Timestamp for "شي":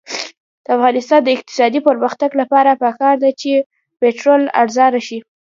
5.07-5.19